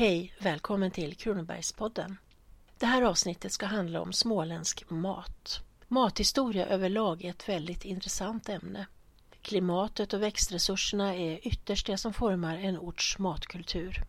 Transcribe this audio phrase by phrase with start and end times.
[0.00, 2.16] Hej, välkommen till Kronobergspodden.
[2.78, 5.60] Det här avsnittet ska handla om småländsk mat.
[5.88, 8.86] Mathistoria överlag är ett väldigt intressant ämne.
[9.42, 14.04] Klimatet och växtresurserna är ytterst det som formar en orts matkultur.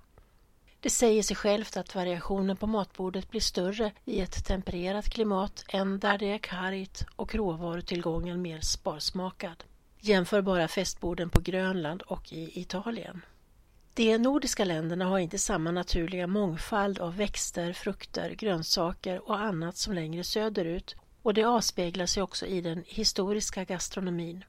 [0.80, 6.00] Det säger sig självt att variationen på matbordet blir större i ett tempererat klimat än
[6.00, 9.64] där det är kargt och råvarutillgången mer sparsmakad.
[10.00, 13.22] Jämför bara festborden på Grönland och i Italien.
[13.94, 19.94] De nordiska länderna har inte samma naturliga mångfald av växter, frukter, grönsaker och annat som
[19.94, 24.44] längre söderut och det avspeglar sig också i den historiska gastronomin.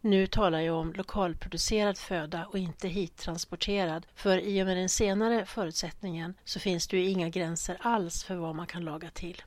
[0.00, 5.46] Nu talar jag om lokalproducerad föda och inte hittransporterad, för i och med den senare
[5.46, 9.42] förutsättningen så finns det ju inga gränser alls för vad man kan laga till.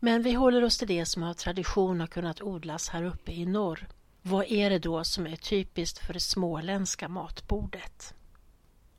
[0.00, 3.46] Men vi håller oss till det som av tradition har kunnat odlas här uppe i
[3.46, 3.88] norr.
[4.22, 8.14] Vad är det då som är typiskt för det småländska matbordet?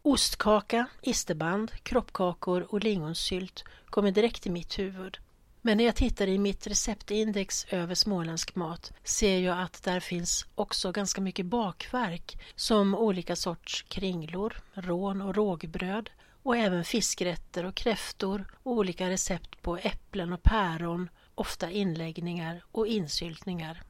[0.07, 5.17] Ostkaka, isterband, kroppkakor och lingonsylt kommer direkt i mitt huvud.
[5.61, 10.45] Men när jag tittar i mitt receptindex över småländsk mat ser jag att där finns
[10.55, 16.09] också ganska mycket bakverk som olika sorts kringlor, rån och rågbröd
[16.43, 22.87] och även fiskrätter och kräftor och olika recept på äpplen och päron, ofta inläggningar och
[22.87, 23.83] insyltningar.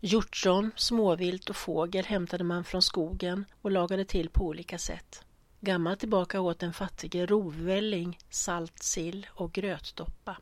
[0.00, 5.24] Hjortron, småvilt och fågel hämtade man från skogen och lagade till på olika sätt.
[5.60, 10.36] Gammalt tillbaka åt den fattige rovvälling, salt sill och grötdoppa.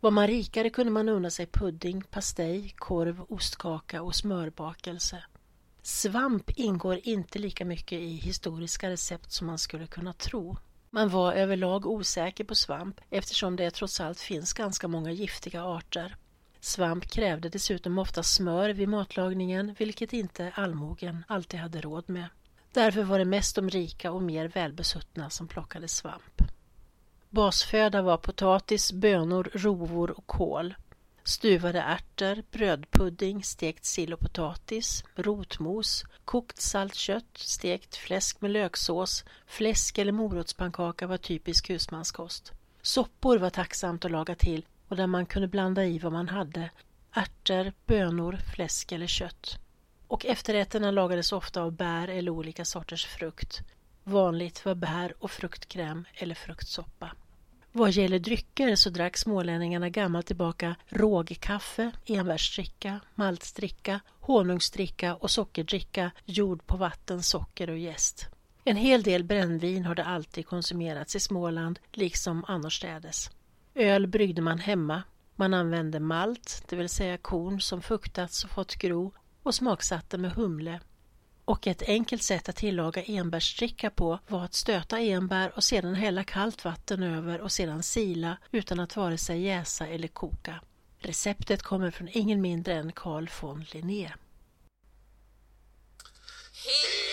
[0.00, 5.24] Var man rikare kunde man unna sig pudding, pastej, korv, ostkaka och smörbakelse.
[5.82, 10.56] Svamp ingår inte lika mycket i historiska recept som man skulle kunna tro.
[10.90, 16.16] Man var överlag osäker på svamp eftersom det trots allt finns ganska många giftiga arter.
[16.60, 22.28] Svamp krävde dessutom ofta smör vid matlagningen vilket inte allmogen alltid hade råd med.
[22.78, 26.42] Därför var det mest de rika och mer välbesuttna som plockade svamp.
[27.30, 30.74] Basföda var potatis, bönor, rovor och kål.
[31.24, 39.24] Stuvade ärtor, brödpudding, stekt sill och potatis, rotmos, kokt salt kött, stekt fläsk med löksås,
[39.46, 42.52] fläsk eller morotspannkaka var typisk husmanskost.
[42.82, 46.70] Soppor var tacksamt att laga till och där man kunde blanda i vad man hade,
[47.12, 49.58] ärtor, bönor, fläsk eller kött.
[50.08, 53.60] Och efterrätterna lagades ofta av bär eller olika sorters frukt.
[54.04, 57.12] Vanligt var bär och fruktkräm eller fruktsoppa.
[57.72, 66.66] Vad gäller drycker så drack smålänningarna gammalt tillbaka rågkaffe, enbärsdricka, maltdricka, honungsdricka och sockerdricka gjord
[66.66, 68.28] på vatten, socker och jäst.
[68.64, 73.30] En hel del brännvin har det alltid konsumerats i Småland, liksom annorstädes.
[73.74, 75.02] Öl bryggde man hemma.
[75.36, 79.12] Man använde malt, det vill säga korn som fuktats och fått gro,
[79.48, 80.80] och smaksatte med humle,
[81.44, 86.24] och ett enkelt sätt att tillaga enbärsdricka på var att stöta enbär och sedan hälla
[86.24, 90.60] kallt vatten över och sedan sila utan att vare sig jäsa eller koka.
[90.98, 94.12] Receptet kommer från ingen mindre än Carl von Linné.
[96.64, 97.07] Helan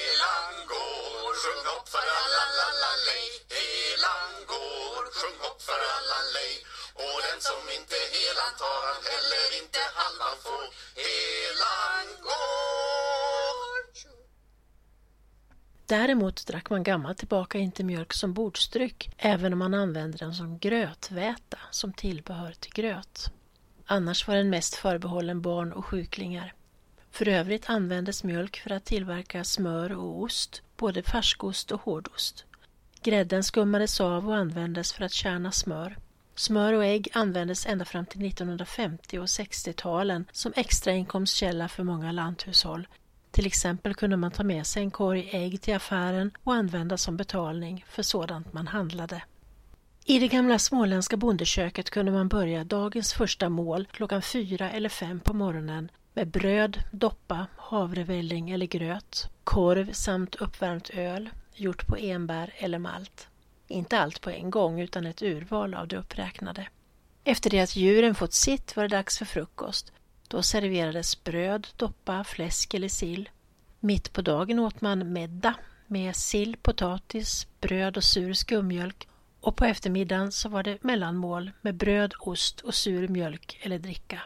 [15.88, 20.57] Däremot drack man gammalt tillbaka inte mjölk som bordsdryck, även om man använde den som
[20.59, 23.31] grötväta, som tillbehör till gröt.
[23.85, 26.53] Annars var den mest förbehållen barn och sjuklingar.
[27.12, 32.45] För övrigt användes mjölk för att tillverka smör och ost, både färskost och hårdost.
[33.03, 35.97] Grädden skummades av och användes för att kärna smör.
[36.35, 42.88] Smör och ägg användes ända fram till 1950 och 60-talen som extrainkomstkälla för många lanthushåll
[43.35, 47.18] till exempel kunde man ta med sig en korg ägg till affären och använda som
[47.18, 49.23] betalning för sådant man handlade.
[50.06, 55.19] I det gamla småländska bondeköket kunde man börja dagens första mål klockan fyra eller fem
[55.19, 62.54] på morgonen med bröd, doppa, havrevälling eller gröt, korv samt uppvärmt öl gjort på enbär
[62.57, 63.27] eller malt.
[63.68, 66.68] Inte allt på en gång utan ett urval av det uppräknade.
[67.24, 69.92] Efter det att djuren fått sitt var det dags för frukost
[70.27, 73.30] då serverades bröd, doppa, fläsk eller sill.
[73.80, 75.56] Mitt på dagen åt man medda
[75.88, 79.07] med sill, potatis, bröd och sur skummjölk
[79.42, 84.22] och på eftermiddagen så var det mellanmål med bröd, ost och sur mjölk eller dricka.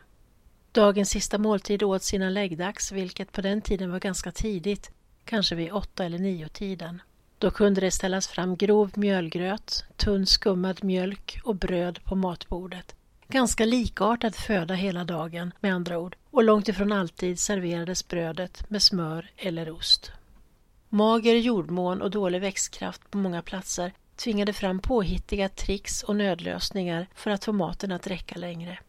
[0.71, 4.91] Dagens sista måltid åt sina läggdags, vilket på den tiden var ganska tidigt,
[5.25, 7.01] kanske vid åtta eller nio tiden.
[7.37, 12.95] Då kunde det ställas fram grov mjölgröt, tunn skummad mjölk och bröd på matbordet.
[13.31, 18.81] Ganska likartad föda hela dagen med andra ord och långt ifrån alltid serverades brödet med
[18.81, 20.11] smör eller ost.
[20.89, 27.31] Mager jordmån och dålig växtkraft på många platser tvingade fram påhittiga tricks och nödlösningar för
[27.31, 28.79] att få maten att räcka längre.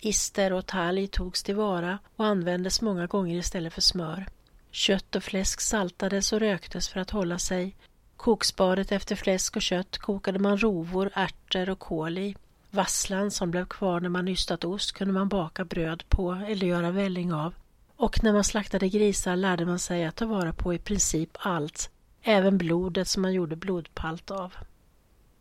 [0.00, 4.26] Ister och talg togs tillvara och användes många gånger istället för smör.
[4.70, 7.76] Kött och fläsk saltades och röktes för att hålla sig.
[8.16, 12.36] Kokspadet efter fläsk och kött kokade man rovor, ärtor och kål i.
[12.74, 16.90] Vasslan som blev kvar när man nystat ost kunde man baka bröd på eller göra
[16.90, 17.54] välling av.
[17.96, 21.90] Och när man slaktade grisar lärde man sig att ta vara på i princip allt,
[22.22, 24.54] även blodet som man gjorde blodpalt av.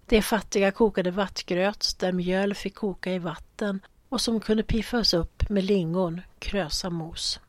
[0.05, 3.79] De fattiga kokade vattgröt där mjöl fick koka i vatten
[4.09, 7.39] och som kunde piffas upp med lingon, krösa mos.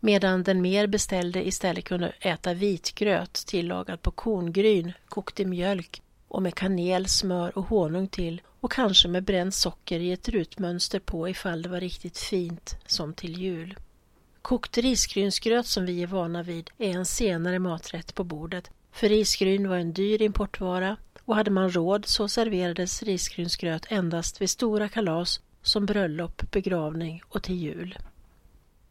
[0.00, 6.42] Medan den mer beställde istället kunde äta vitgröt tillagad på korngryn, kokt i mjölk och
[6.42, 11.28] med kanel, smör och honung till och kanske med bränt socker i ett rutmönster på
[11.28, 13.76] ifall det var riktigt fint, som till jul.
[14.42, 19.68] Kokt risgrynsgröt som vi är vana vid är en senare maträtt på bordet, för risgryn
[19.68, 25.40] var en dyr importvara och hade man råd så serverades risgrynsgröt endast vid stora kalas
[25.62, 27.98] som bröllop, begravning och till jul.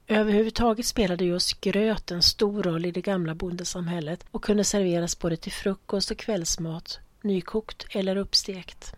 [0.07, 5.37] Överhuvudtaget spelade just gröt en stor roll i det gamla bondesamhället och kunde serveras både
[5.37, 8.95] till frukost och kvällsmat, nykokt eller uppstekt.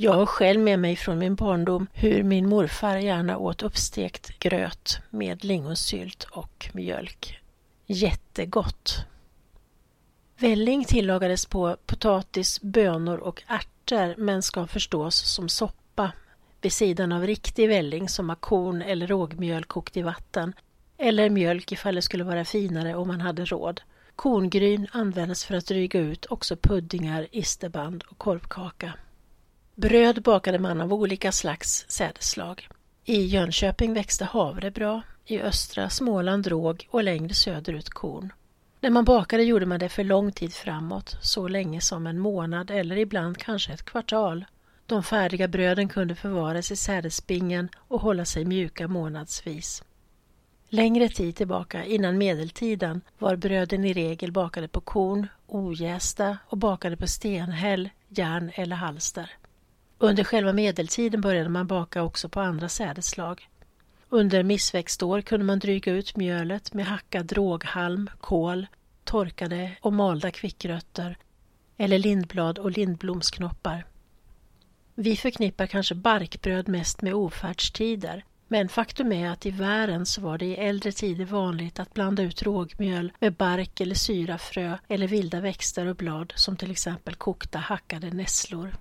[0.00, 4.98] Jag har själv med mig från min barndom hur min morfar gärna åt uppstekt gröt
[5.10, 7.38] med lingonsylt och mjölk.
[7.86, 9.04] Jättegott!
[10.38, 16.12] Välling tillagades på potatis, bönor och ärtor men ska förstås som soppa
[16.60, 20.52] vid sidan av riktig välling som har korn eller rågmjöl kokt i vatten
[20.98, 23.80] eller mjölk ifall det skulle vara finare om man hade råd.
[24.16, 28.92] Korngryn användes för att dryga ut också puddingar, isterband och korvkaka.
[29.80, 32.68] Bröd bakade man av olika slags sädesslag.
[33.04, 38.32] I Jönköping växte havre bra, i östra Småland råg och längre söderut korn.
[38.80, 42.70] När man bakade gjorde man det för lång tid framåt, så länge som en månad
[42.70, 44.44] eller ibland kanske ett kvartal.
[44.86, 49.82] De färdiga bröden kunde förvaras i sädesbingen och hålla sig mjuka månadsvis.
[50.68, 56.96] Längre tid tillbaka, innan medeltiden, var bröden i regel bakade på korn, ojästa och bakade
[56.96, 59.37] på stenhäll, järn eller halster.
[60.00, 63.48] Under själva medeltiden började man baka också på andra sädesslag.
[64.08, 68.66] Under missväxtår kunde man dryga ut mjölet med hackad råghalm, kål,
[69.04, 71.18] torkade och malda kvickrötter
[71.76, 73.86] eller lindblad och lindblomsknoppar.
[74.94, 80.38] Vi förknippar kanske barkbröd mest med ofärdstider men faktum är att i världen så var
[80.38, 85.40] det i äldre tider vanligt att blanda ut rågmjöl med bark eller syrafrö eller vilda
[85.40, 88.74] växter och blad som till exempel kokta hackade nässlor.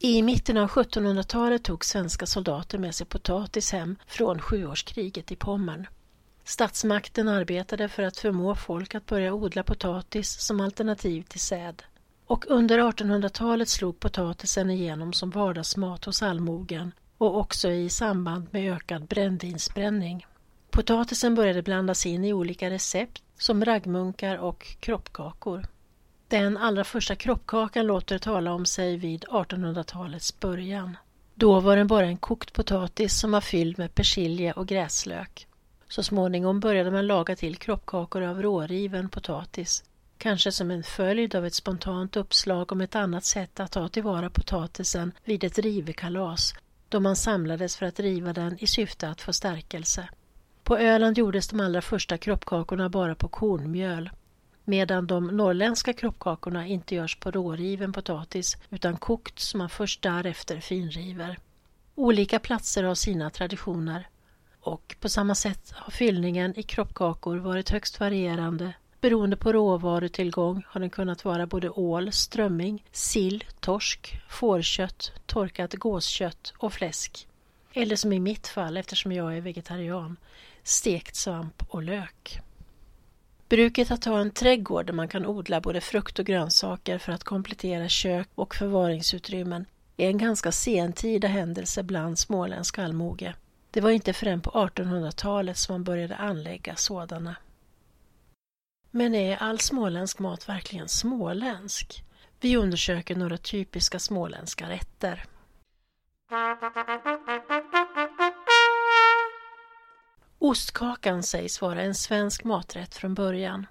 [0.00, 5.86] I mitten av 1700-talet tog svenska soldater med sig potatis hem från sjuårskriget i Pommern.
[6.44, 11.82] Statsmakten arbetade för att förmå folk att börja odla potatis som alternativ till säd.
[12.26, 18.72] Och under 1800-talet slog potatisen igenom som vardagsmat hos allmogen och också i samband med
[18.72, 20.26] ökad brännvinsbränning.
[20.70, 25.66] Potatisen började blandas in i olika recept som raggmunkar och kroppkakor.
[26.28, 30.96] Den allra första kroppkakan låter tala om sig vid 1800-talets början.
[31.34, 35.46] Då var den bara en kokt potatis som var fylld med persilja och gräslök.
[35.88, 39.84] Så småningom började man laga till kroppkakor av råriven potatis,
[40.18, 44.30] kanske som en följd av ett spontant uppslag om ett annat sätt att ta tillvara
[44.30, 46.54] potatisen vid ett rivekalas,
[46.88, 50.08] då man samlades för att riva den i syfte att få stärkelse.
[50.62, 54.10] På Öland gjordes de allra första kroppkakorna bara på kornmjöl
[54.68, 60.60] medan de norrländska kroppkakorna inte görs på råriven potatis utan kokt som man först därefter
[60.60, 61.38] finriver.
[61.94, 64.08] Olika platser har sina traditioner
[64.60, 68.72] och på samma sätt har fyllningen i kroppkakor varit högst varierande.
[69.00, 76.52] Beroende på råvarutillgång har den kunnat vara både ål, strömming, sill, torsk, fårkött, torkat gåskött
[76.58, 77.28] och fläsk.
[77.72, 80.16] Eller som i mitt fall, eftersom jag är vegetarian,
[80.62, 82.42] stekt svamp och lök.
[83.48, 87.24] Bruket att ha en trädgård där man kan odla både frukt och grönsaker för att
[87.24, 93.34] komplettera kök och förvaringsutrymmen är en ganska sentida händelse bland småländsk allmoge.
[93.70, 97.36] Det var inte förrän på 1800-talet som man började anlägga sådana.
[98.90, 102.04] Men är all småländsk mat verkligen småländsk?
[102.40, 105.24] Vi undersöker några typiska småländska rätter.
[110.38, 113.66] Ostkakan sägs vara en svensk maträtt från början.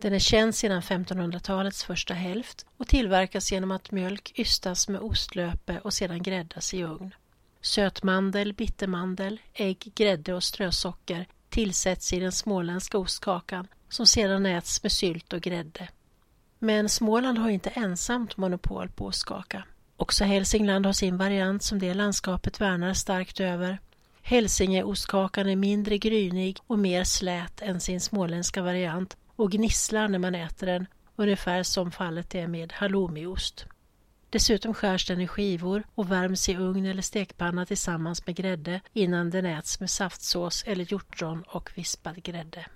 [0.00, 5.78] Den är känd sedan 1500-talets första hälft och tillverkas genom att mjölk ystas med ostlöpe
[5.78, 7.14] och sedan gräddas i ugn.
[7.60, 14.92] Sötmandel, bittermandel, ägg, grädde och strösocker tillsätts i den småländska ostkakan som sedan äts med
[14.92, 15.88] sylt och grädde.
[16.58, 19.64] Men Småland har inte ensamt monopol på ostkaka.
[19.96, 23.78] Också Hälsingland har sin variant som det landskapet värnar starkt över.
[24.22, 30.34] Hälsingeostkakan är mindre grynig och mer slät än sin småländska variant och gnisslar när man
[30.34, 30.86] äter den,
[31.16, 33.66] ungefär som fallet är med halloumiost.
[34.30, 39.30] Dessutom skärs den i skivor och värms i ugn eller stekpanna tillsammans med grädde innan
[39.30, 42.66] den äts med saftsås eller hjortron och vispad grädde.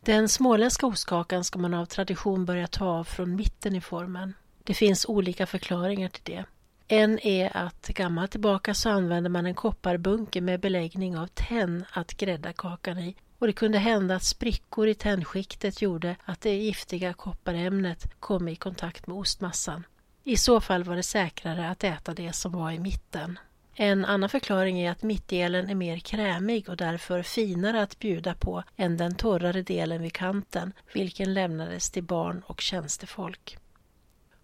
[0.00, 4.34] Den småländska ostkakan ska man av tradition börja ta av från mitten i formen.
[4.64, 6.44] Det finns olika förklaringar till det.
[6.94, 12.14] En är att gammalt tillbaka så använde man en kopparbunke med beläggning av tenn att
[12.14, 17.12] grädda kakan i och det kunde hända att sprickor i tändskiktet gjorde att det giftiga
[17.12, 19.86] kopparämnet kom i kontakt med ostmassan.
[20.24, 23.38] I så fall var det säkrare att äta det som var i mitten.
[23.74, 28.62] En annan förklaring är att mittdelen är mer krämig och därför finare att bjuda på
[28.76, 33.58] än den torrare delen vid kanten, vilken lämnades till barn och tjänstefolk.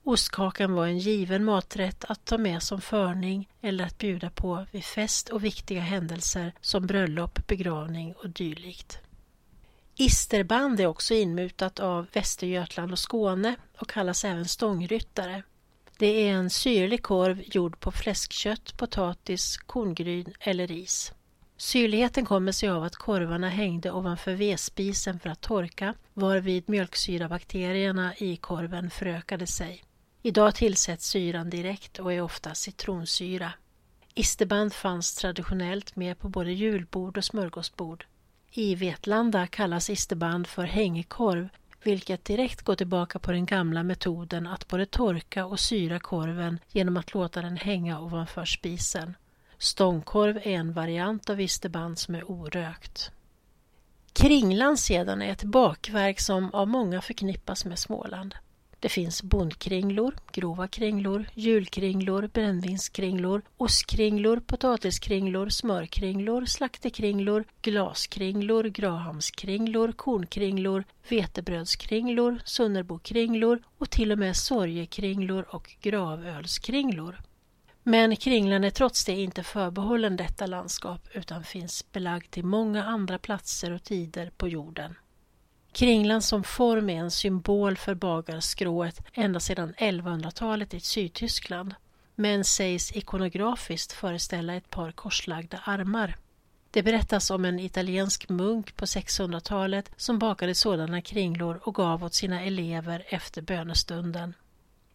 [0.09, 4.85] Ostkakan var en given maträtt att ta med som förning eller att bjuda på vid
[4.85, 8.99] fest och viktiga händelser som bröllop, begravning och dylikt.
[9.97, 15.43] Isterband är också inmutat av Västergötland och Skåne och kallas även stångryttare.
[15.99, 21.13] Det är en syrlig korv gjord på fläskkött, potatis, korngryn eller ris.
[21.57, 28.37] Syrligheten kommer sig av att korvarna hängde ovanför vedspisen för att torka varvid mjölksyrabakterierna i
[28.37, 29.85] korven förökade sig.
[30.23, 33.53] Idag tillsätts syran direkt och är ofta citronsyra.
[34.15, 38.07] Isterband fanns traditionellt med på både julbord och smörgåsbord.
[38.51, 41.49] I Vetlanda kallas isterband för hängekorv
[41.83, 46.97] vilket direkt går tillbaka på den gamla metoden att både torka och syra korven genom
[46.97, 49.17] att låta den hänga ovanför spisen.
[49.59, 53.11] Stångkorv är en variant av isterband som är orökt.
[54.13, 58.35] Kringlan sedan är ett bakverk som av många förknippas med Småland.
[58.81, 72.41] Det finns bondkringlor, grova kringlor, julkringlor, brännvinskringlor, ostkringlor, potatiskringlor, smörkringlor, slaktekringlor, glaskringlor, grahamskringlor, kornkringlor, vetebrödskringlor,
[72.45, 77.21] sunnerbokringlor och till och med sorgekringlor och gravölskringlor.
[77.83, 83.19] Men kringlan är trots det inte förbehållen detta landskap utan finns belagd till många andra
[83.19, 84.95] platser och tider på jorden.
[85.79, 91.75] Kringlan som form är en symbol för bagarskrået ända sedan 1100-talet i Sydtyskland
[92.15, 96.17] men sägs ikonografiskt föreställa ett par korslagda armar.
[96.71, 102.15] Det berättas om en italiensk munk på 600-talet som bakade sådana kringlor och gav åt
[102.15, 104.35] sina elever efter bönestunden.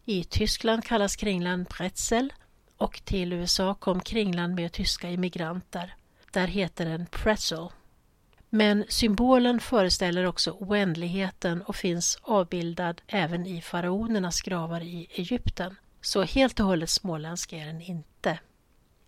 [0.05, 2.33] I Tyskland kallas kringlan pretzel
[2.77, 5.95] och till USA kom kringlan med tyska immigranter.
[6.31, 7.69] Där heter den pretzel.
[8.55, 15.75] Men symbolen föreställer också oändligheten och finns avbildad även i faraonernas gravar i Egypten.
[16.01, 18.39] Så helt och hållet småländsk är den inte.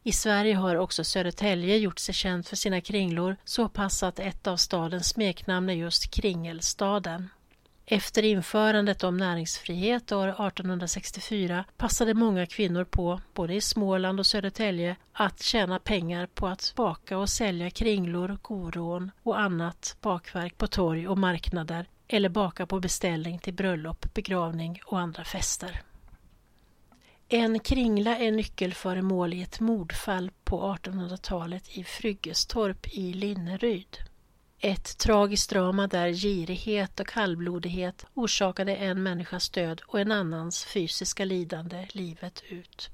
[0.03, 4.47] I Sverige har också Södertälje gjort sig känd för sina kringlor så pass att ett
[4.47, 7.29] av stadens smeknamn är just Kringelstaden.
[7.87, 14.95] Efter införandet om näringsfrihet år 1864 passade många kvinnor på, både i Småland och Södertälje,
[15.13, 21.07] att tjäna pengar på att baka och sälja kringlor, korån och annat bakverk på torg
[21.07, 25.81] och marknader eller baka på beställning till bröllop, begravning och andra fester.
[27.29, 33.97] En kringla är nyckelföremål i ett mordfall på 1800-talet i Fryggestorp i Linneryd.
[34.67, 41.25] Ett tragiskt drama där girighet och kallblodighet orsakade en människas död och en annans fysiska
[41.25, 42.89] lidande livet ut.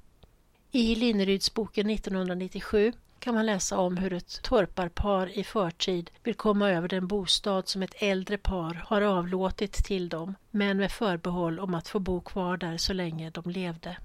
[0.72, 6.88] I Linnerydsboken 1997 kan man läsa om hur ett torparpar i förtid vill komma över
[6.88, 11.88] den bostad som ett äldre par har avlåtit till dem men med förbehåll om att
[11.88, 13.98] få bo kvar där så länge de levde.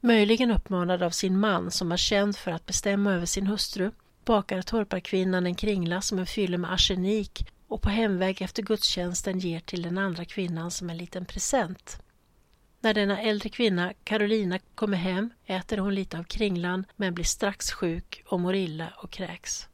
[0.00, 3.90] Möjligen uppmanad av sin man som var känd för att bestämma över sin hustru
[4.24, 9.60] bakar torparkvinnan en kringla som är fylld med arsenik och på hemväg efter gudstjänsten ger
[9.60, 12.02] till den andra kvinnan som en liten present.
[12.80, 17.72] När denna äldre kvinna, Carolina, kommer hem äter hon lite av kringlan men blir strax
[17.72, 19.68] sjuk och mår illa och kräks.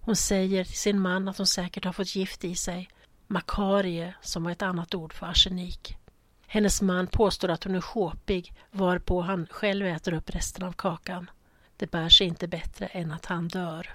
[0.00, 2.88] Hon säger till sin man att hon säkert har fått gift i sig,
[3.26, 5.96] makarie som var ett annat ord för arsenik.
[6.46, 11.30] Hennes man påstår att hon är sjåpig varpå han själv äter upp resten av kakan.
[11.78, 13.94] Det bär sig inte bättre än att han dör.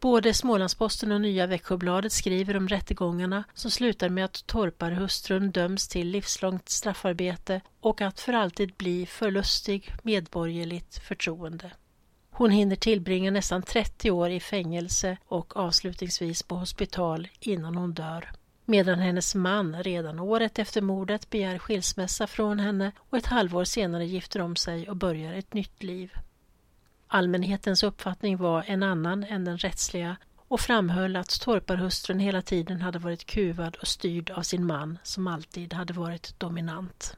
[0.00, 6.08] Både Smålandsposten och Nya Växjöbladet skriver om rättegångarna som slutar med att torparhustrun döms till
[6.08, 11.70] livslångt straffarbete och att för alltid bli förlustig medborgerligt förtroende.
[12.30, 18.30] Hon hinner tillbringa nästan 30 år i fängelse och avslutningsvis på hospital innan hon dör.
[18.64, 24.06] medan hennes man redan året efter mordet begär skilsmässa från henne och ett halvår senare
[24.06, 26.12] gifter om sig och börjar ett nytt liv.
[27.16, 30.16] Allmänhetens uppfattning var en annan än den rättsliga
[30.48, 35.26] och framhöll att torparhustrun hela tiden hade varit kuvad och styrd av sin man som
[35.26, 37.16] alltid hade varit dominant.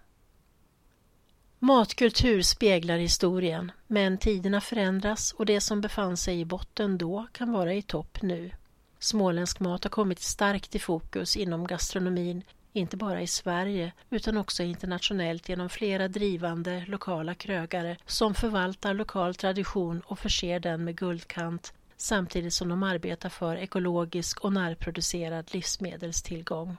[1.58, 7.52] Matkultur speglar historien, men tiderna förändras och det som befann sig i botten då kan
[7.52, 8.50] vara i topp nu.
[8.98, 14.62] Småländsk mat har kommit starkt i fokus inom gastronomin, inte bara i Sverige utan också
[14.62, 21.72] internationellt genom flera drivande lokala krögare som förvaltar lokal tradition och förser den med guldkant
[21.96, 26.76] samtidigt som de arbetar för ekologisk och närproducerad livsmedelstillgång.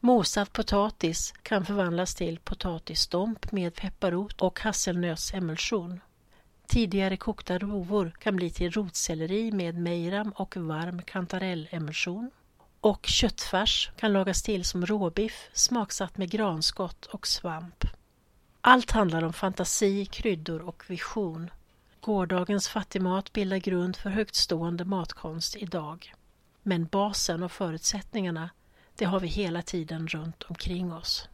[0.00, 6.00] Mosad potatis kan förvandlas till potatisstomp med pepparrot och hasselnötsemulsion.
[6.66, 12.30] Tidigare kokta rovor kan bli till rotselleri med mejram och varm kantarellemulsion.
[12.84, 17.84] Och köttfärs kan lagas till som råbiff smaksatt med granskott och svamp.
[18.60, 21.50] Allt handlar om fantasi, kryddor och vision.
[22.00, 26.14] Gårdagens fattigmat bildar grund för högtstående matkonst idag.
[26.62, 28.50] Men basen och förutsättningarna,
[28.96, 31.28] det har vi hela tiden runt omkring oss.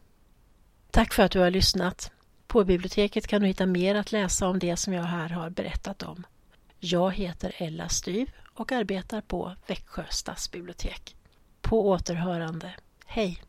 [0.91, 2.11] Tack för att du har lyssnat.
[2.47, 6.03] På biblioteket kan du hitta mer att läsa om det som jag här har berättat
[6.03, 6.23] om.
[6.79, 11.15] Jag heter Ella Styv och arbetar på Växjö stadsbibliotek.
[11.61, 12.73] På återhörande.
[13.05, 13.41] Hej!